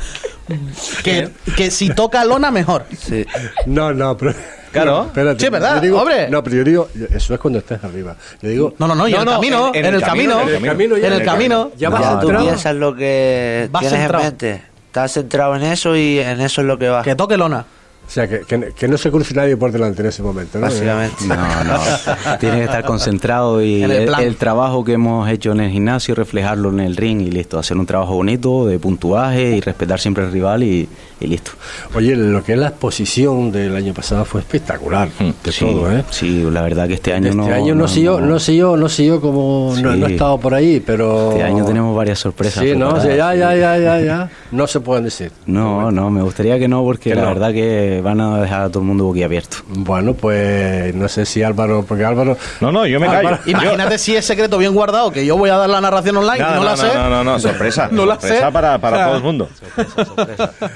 [1.04, 2.86] Que, que si toca lona, mejor.
[2.98, 3.26] Sí.
[3.68, 4.34] No, no, pero.
[4.72, 4.92] Claro.
[4.92, 5.44] no, espérate.
[5.46, 5.76] Sí, ¿verdad?
[5.76, 6.30] Yo digo- Hombre.
[6.30, 8.16] No, pero yo digo, eso es cuando estés arriba.
[8.42, 8.74] Yo digo.
[8.80, 11.14] No, no, no, y en el camino, en, el camino, en el camino, ya en
[11.14, 11.72] el en el camino.
[11.78, 14.24] Ya vas Ya tú piensas lo que Vas tienes centrado.
[14.24, 14.64] en mente.
[14.88, 17.04] Estás centrado en eso y en eso es lo que vas.
[17.04, 17.66] Que toque lona.
[18.10, 20.66] O sea, que, que, que no se cruce nadie por delante en ese momento, ¿no?
[20.66, 21.26] Básicamente.
[21.28, 21.80] No, no.
[22.40, 26.70] Tiene que estar concentrado y el el trabajo que hemos hecho en el gimnasio, reflejarlo
[26.70, 27.60] en el ring y listo.
[27.60, 31.52] Hacer un trabajo bonito de puntuaje y respetar siempre al rival y, y listo.
[31.96, 35.10] Oye, lo que es la exposición del año pasado fue espectacular,
[35.44, 36.04] de sí, todo, ¿eh?
[36.10, 37.46] Sí, la verdad que este año este no.
[37.54, 40.00] año no, sé yo, no sé yo, no sé yo como no, Sí.
[40.00, 42.64] no he estado por ahí, pero Este año tenemos varias sorpresas.
[42.64, 45.32] Sí, no, sí, ya, ya, ya, ya, ya, no se pueden decir.
[45.46, 47.28] No, no, me gustaría que no, porque Que la no.
[47.30, 49.58] verdad que van a dejar a todo el mundo boquiabierto.
[49.68, 53.20] Bueno, pues no sé si Álvaro, porque Álvaro, No, no, yo me callo.
[53.30, 56.40] Álvaro, Imagínate si es secreto bien guardado, que yo voy a dar la narración online
[56.40, 56.88] No, y no, no, la no, sé.
[56.96, 57.90] no, no, no, sorpresa.
[57.92, 58.52] No la sorpresa sé.
[58.52, 59.50] para, para todo el mundo.
[59.76, 60.70] Sorpresa Bien,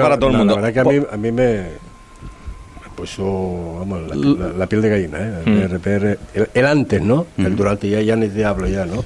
[0.00, 0.56] para no, todo el mundo.
[0.56, 1.60] La verdad que a mí, a mí me,
[2.96, 5.32] puso vamos, la, la- la piel de gallina, ¿eh?
[5.46, 5.58] Mm.
[5.58, 7.26] El RPR, el, el antes, ¿no?
[7.38, 9.02] El durante ya, ya ni te hablo ya, ¿no?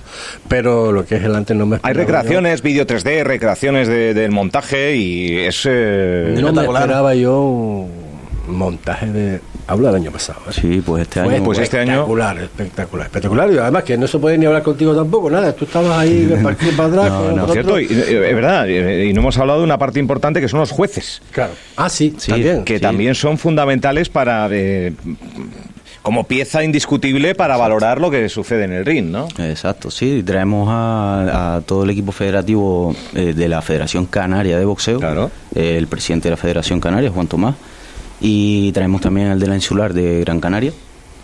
[0.49, 4.33] Pero lo que es el antes no me Hay recreaciones, vídeo 3D, recreaciones de- del
[4.33, 5.62] montaje y es...
[5.71, 8.06] eh, No me esperaba yo un
[8.48, 9.40] montaje de...
[9.68, 10.52] Habla del año pasado, ¿eh?
[10.52, 11.40] Sí, pues este Fue.
[11.40, 13.52] Pues este año- espectacular, espectacular, espectacular.
[13.52, 15.52] Y además que no se puede ni hablar contigo tampoco, nada.
[15.54, 17.11] Tú estabas ahí para aquí, para atrás.
[17.11, 17.48] No, no.
[17.52, 20.70] Cierto, y, es verdad, y no hemos hablado de una parte importante que son los
[20.70, 21.52] jueces, Claro.
[21.76, 22.64] Ah, sí, Sí, también.
[22.64, 22.80] que sí.
[22.80, 24.48] también son fundamentales para...
[24.52, 24.92] eh,
[26.02, 29.26] como pieza indiscutible para valorar lo que sucede en el ring, ¿no?
[29.40, 34.64] Exacto, sí, traemos a, a todo el equipo federativo eh, de la Federación Canaria de
[34.64, 35.32] Boxeo, Claro.
[35.56, 37.56] eh, el presidente de la Federación Canaria, Juan Tomás,
[38.20, 40.72] y traemos también al de la Insular de Gran Canaria,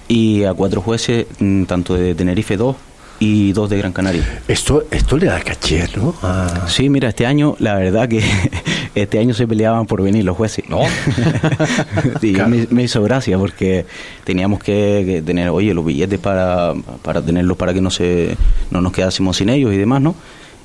[0.09, 2.77] y a cuatro jueces, mm, tanto de Tenerife 2
[3.21, 4.43] y dos de Gran Canaria.
[4.49, 6.13] Esto, esto le da caché, ¿no?
[6.23, 6.67] Ah.
[6.67, 8.21] Sí, mira, este año, la verdad que
[8.97, 10.65] este año se peleaban por venir los jueces.
[10.69, 10.81] ¿No?
[12.21, 12.51] Sí, Claro.
[12.51, 13.87] me, me hizo gracia porque
[14.25, 18.37] teníamos que, que tener, oye, los billetes para, para tenerlos para que no se
[18.71, 20.15] no nos quedásemos sin ellos y demás, ¿no?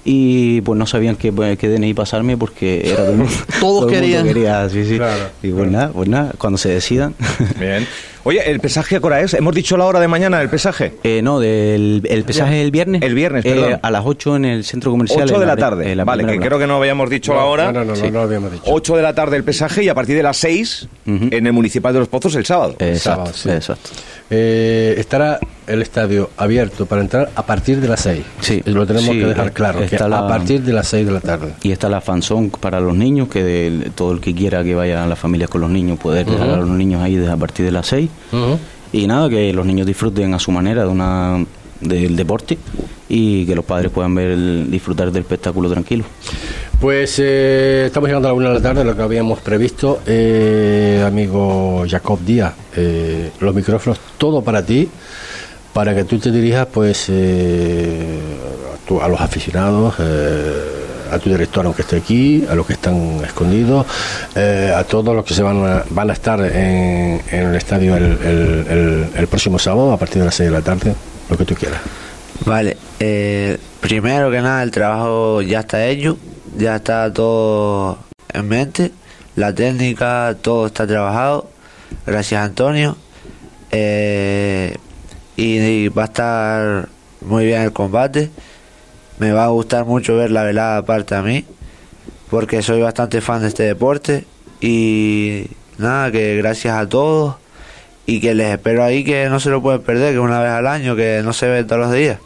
[0.06, 3.34] Y pues no sabían qué, qué DNI pasarme porque era todo el mundo.
[3.60, 4.26] todo el mundo querían.
[4.28, 4.96] quería, sí, sí.
[4.98, 7.14] Claro, y pues nada, pues nada, cuando se decidan.
[7.60, 7.86] Bien.
[8.24, 9.34] Oye, ¿el pesaje a qué hora es?
[9.34, 10.94] ¿Hemos dicho la hora de mañana del pesaje?
[11.04, 13.02] Eh, no, del, el pesaje el viernes.
[13.02, 13.80] El viernes, Eh, perdón.
[13.82, 15.24] a las 8 en el centro comercial.
[15.24, 15.96] 8 en de la pri- tarde.
[15.96, 17.66] la vale, que creo que no habíamos dicho la hora.
[17.72, 18.04] No, no, no, no, Sí.
[18.04, 18.64] no lo habíamos dicho.
[18.66, 21.28] 8 de la tarde el pesaje y a partir de las 6 Ujú.
[21.32, 22.76] en el Municipal de los Pozos el sábado.
[22.80, 23.50] Exacto, Sábado, sí.
[23.50, 23.90] exacto.
[24.30, 28.24] Eh, estará el estadio abierto para entrar a partir de las 6.
[28.42, 31.12] Sí, Lo tenemos sí, que dejar eh, claro, que a partir de las 6 de
[31.14, 31.54] la tarde.
[31.64, 35.04] Y está la fanzón para los niños, que de- todo el que quiera que vaya
[35.04, 37.66] a las familias con los niños, poder dejar a los niños ahí desde a partir
[37.66, 38.10] de las 6.
[38.92, 41.46] Y nada, que los niños disfruten a su manera de una
[41.80, 42.58] del deporte
[43.08, 46.04] y que los padres puedan ver el- disfrutar del espectáculo tranquilo.
[46.80, 50.02] Pues eh, estamos llegando a la una de la tarde, lo que habíamos previsto.
[50.06, 54.88] Eh, amigo Jacob Díaz, eh, los micrófonos, todo para ti,
[55.74, 58.20] para que tú te dirijas pues eh,
[58.76, 60.54] a, tu- a los aficionados, eh,
[61.12, 63.84] a tu director aunque esté aquí, a los que están escondidos,
[64.36, 69.58] a todos los que se van a, van a estar en, el estadio el, próximo
[69.58, 70.94] sábado a partir de las 6 de la tarde,
[71.28, 71.80] lo que tú quieras.
[72.46, 72.78] Vale,
[73.82, 76.18] primero que nada el trabajo ya está hecho,
[76.58, 78.00] ya está todo
[78.34, 78.92] en mente,
[79.36, 81.50] la técnica, todo está trabajado,
[82.06, 82.98] gracias Antonio,
[83.72, 84.76] eh,
[85.36, 86.90] y, y va a estar
[87.22, 88.32] muy bien el combate,
[89.20, 91.46] me va a gustar mucho ver la velada aparte a mí,
[92.30, 94.26] porque soy bastante fan de este deporte,
[94.60, 95.46] y
[95.78, 97.36] nada, que gracias a todos,
[98.08, 100.66] y que les espero ahí que no se lo pueden perder, que una vez al
[100.66, 102.20] año, que no se ve todos los días.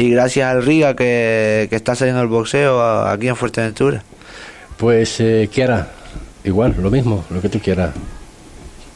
[0.00, 4.02] Y gracias al Riga que, que está saliendo el boxeo aquí en Fuerteventura.
[4.78, 5.88] Pues eh, Kiara,
[6.42, 7.90] igual, lo mismo, lo que tú quieras.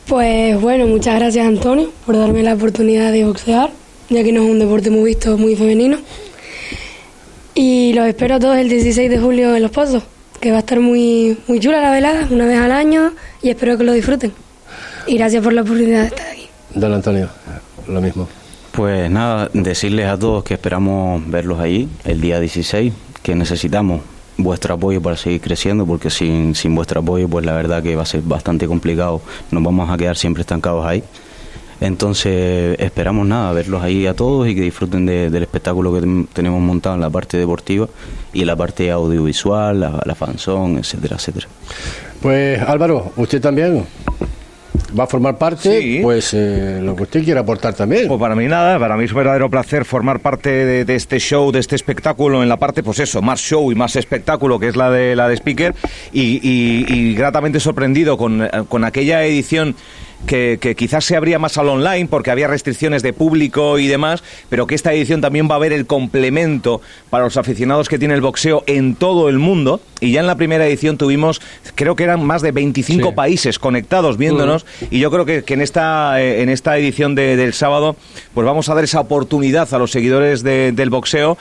[0.07, 3.69] Pues bueno, muchas gracias Antonio por darme la oportunidad de boxear,
[4.09, 5.99] ya que no es un deporte muy visto, muy femenino.
[7.55, 10.05] Y los espero a todos el 16 de julio en Los Pozos,
[10.41, 13.13] que va a estar muy, muy chula la velada, una vez al año,
[13.43, 14.33] y espero que lo disfruten.
[15.07, 16.49] Y gracias por la oportunidad de estar aquí.
[16.75, 17.29] Don Antonio,
[17.89, 18.27] lo mismo.
[18.75, 24.01] Pues nada, decirles a todos que esperamos verlos allí el día 16, que necesitamos
[24.37, 28.03] vuestro apoyo para seguir creciendo, porque sin, sin vuestro apoyo, pues la verdad que va
[28.03, 29.21] a ser bastante complicado,
[29.53, 31.05] nos vamos a quedar siempre estancados ahí.
[31.81, 36.27] Entonces esperamos nada, verlos ahí a todos y que disfruten de- del espectáculo que ten-
[36.33, 37.89] tenemos montado en la parte deportiva
[38.33, 41.47] y en la parte audiovisual, la, la fanzón, etcétera, etcétera.
[42.23, 43.85] Pues Álvaro, usted también
[44.99, 45.99] va a formar parte, Sí.
[46.03, 48.07] pues eh, lo que usted quiera aportar también.
[48.09, 51.19] Pues para mí nada, para mí es un verdadero placer formar parte de, de este
[51.19, 54.69] show, de este espectáculo, en la parte, pues eso, más show y más espectáculo, que
[54.69, 55.75] es la de la de Speaker,
[56.13, 59.75] y, y- y gratamente sorprendido con, eh, con aquella edición
[60.27, 64.23] que, que quizás se abría más al online porque había restricciones de público y demás,
[64.49, 68.15] pero que esta edición también va a ver el complemento para los aficionados que tiene
[68.15, 69.81] el boxeo en todo el mundo.
[70.01, 71.41] Y ya en la primera edición tuvimos,
[71.75, 73.15] creo que eran más de 25 Sí.
[73.15, 77.37] países conectados viéndonos, y yo creo que, que en esta eh, en esta edición de-
[77.37, 77.97] del sábado,
[78.35, 81.37] pues vamos a dar esa oportunidad a los seguidores de- del boxeo.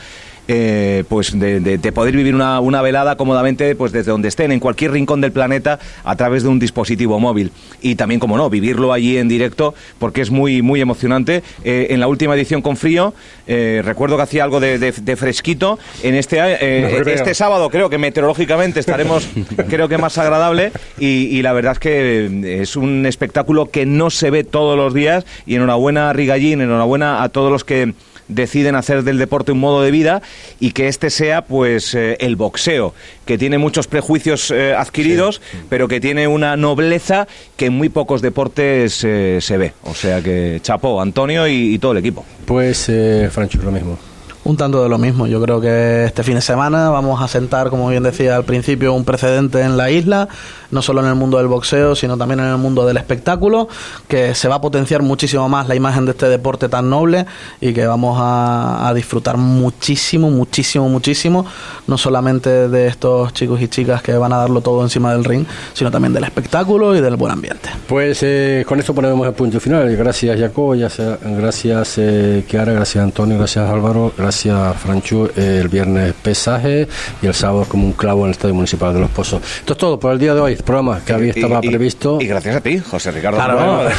[0.48, 4.52] Eh, pues de, de- de poder vivir una, una velada cómodamente pues desde donde estén
[4.52, 7.52] en cualquier rincón del planeta a través de un dispositivo móvil.
[7.82, 11.44] Y también como no vivirlo allí en directo porque es muy muy emocionante.
[11.64, 13.14] Eh, en la última edición con frío
[13.48, 15.80] eh, recuerdo que hacía algo de, fresquito.
[16.04, 19.28] En este No este sábado creo que meteorológicamente estaremos
[19.70, 20.72] creo que más agradable.
[21.00, 24.94] Y, y la verdad es que es un espectáculo que no se ve todos los
[24.94, 25.26] días.
[25.46, 27.94] Y enhorabuena a Rigallín, enhorabuena a todos los que
[28.28, 30.22] deciden hacer del deporte un modo de vida
[30.60, 32.94] y que este sea pues eh, el boxeo,
[33.26, 38.22] que tiene muchos prejuicios eh, adquiridos, pero que tiene una nobleza que en muy pocos
[38.22, 39.74] deportes se ve.
[39.84, 42.26] O sea que chapó Antonio y, todo el equipo.
[42.46, 42.90] Pues
[43.32, 44.13] Francho, lo mismo
[44.46, 45.28] un tanto de lo mismo.
[45.28, 48.94] Yo creo que este fin de semana vamos a sentar, como bien decía al principio,
[48.94, 50.28] un precedente en la isla,
[50.72, 53.70] no solo en el mundo del boxeo, sino también en el mundo del espectáculo,
[54.08, 57.26] que se va a potenciar muchísimo más la imagen de este deporte tan noble
[57.62, 61.46] y que vamos a, disfrutar muchísimo, muchísimo, muchísimo,
[61.88, 65.46] no solamente de estos chicos y chicas que van a darlo todo encima del ring,
[65.74, 67.70] sino también del espectáculo y del buen ambiente.
[67.88, 69.96] Pues eh, con esto ponemos el punto final.
[69.96, 76.88] Gracias, Jacob, gracias, eh, Kiara, gracias, Antonio, gracias, Álvaro, gracias gracias Franchu, el viernes pesaje
[77.22, 79.44] y el sábado como un clavo en el Estadio Municipal de Los Pozos.
[79.60, 82.18] Esto es todo por el día de hoy, el programa que había estaba previsto.
[82.20, 83.38] Y gracias a ti, José Ricardo.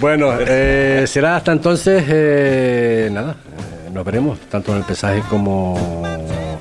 [0.00, 6.02] bueno, eh, será hasta entonces, eh, nada, eh, nos veremos tanto en el pesaje como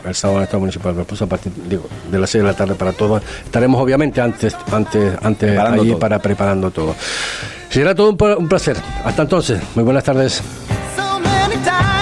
[0.03, 2.43] el sábado en el Estadio Municipal de Los Pozos a partir digo, de las 6
[2.43, 3.23] de la tarde para todos.
[3.45, 6.95] Estaremos obviamente antes, antes, antes allí para preparando todo.
[7.69, 8.75] Será todo un placer.
[9.05, 10.43] Hasta entonces, muy buenas tardes.
[11.65, 11.94] die.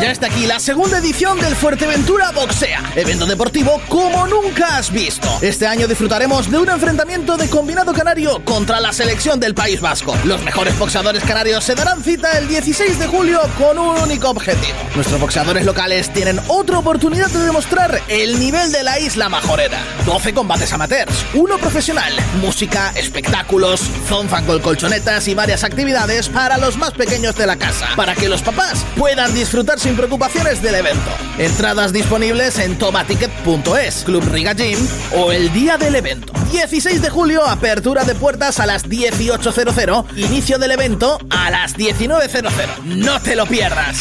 [0.00, 5.28] Ya está aquí la segunda edición del Fuerteventura Boxea, evento deportivo como nunca has visto.
[5.42, 10.16] Este año disfrutaremos de un enfrentamiento de combinado canario contra la selección del País Vasco.
[10.24, 14.78] Los mejores boxeadores canarios se darán cita el 16 de julio con un único objetivo.
[14.94, 19.84] Nuestros boxeadores locales tienen otra oportunidad de demostrar el nivel de la isla majorera.
[20.06, 26.78] 12 combates amateurs, uno profesional, música, espectáculos, zonfan con colchonetas y varias actividades para los
[26.78, 31.10] más pequeños de la casa, para que los papás puedan disfrutar preocupaciones del evento.
[31.38, 34.78] Entradas disponibles en tomaticket.es, Club Riga Gym
[35.16, 36.32] o el día del evento.
[36.50, 42.82] 16 de julio, apertura de puertas a las 18.00, inicio del evento a las 19.00.
[42.84, 43.98] No te lo pierdas.